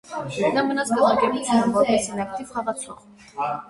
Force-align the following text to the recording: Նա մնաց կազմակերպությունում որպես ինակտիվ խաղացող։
Նա 0.55 0.63
մնաց 0.69 0.93
կազմակերպությունում 0.95 1.79
որպես 1.79 2.11
ինակտիվ 2.17 2.53
խաղացող։ 2.59 3.09